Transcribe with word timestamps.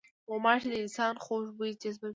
غوماشې 0.29 0.67
د 0.71 0.73
انسان 0.83 1.13
خوږ 1.23 1.45
بوی 1.57 1.71
جذبوي. 1.81 2.09